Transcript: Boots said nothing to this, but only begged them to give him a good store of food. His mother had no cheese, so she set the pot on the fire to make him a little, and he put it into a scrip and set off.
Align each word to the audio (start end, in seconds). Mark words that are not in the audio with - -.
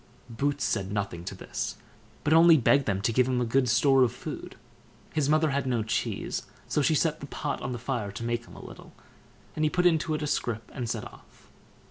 Boots 0.31 0.63
said 0.63 0.91
nothing 0.91 1.23
to 1.25 1.35
this, 1.35 1.77
but 2.23 2.33
only 2.33 2.57
begged 2.57 2.87
them 2.87 3.03
to 3.03 3.13
give 3.13 3.27
him 3.27 3.39
a 3.39 3.45
good 3.45 3.69
store 3.69 4.01
of 4.01 4.11
food. 4.11 4.55
His 5.13 5.29
mother 5.29 5.51
had 5.51 5.67
no 5.67 5.83
cheese, 5.83 6.47
so 6.67 6.81
she 6.81 6.95
set 6.95 7.19
the 7.19 7.27
pot 7.27 7.61
on 7.61 7.71
the 7.71 7.77
fire 7.77 8.11
to 8.13 8.23
make 8.23 8.45
him 8.47 8.55
a 8.55 8.65
little, 8.65 8.93
and 9.55 9.63
he 9.63 9.69
put 9.69 9.85
it 9.85 9.89
into 9.89 10.15
a 10.15 10.25
scrip 10.25 10.71
and 10.73 10.89
set 10.89 11.05
off. 11.05 11.51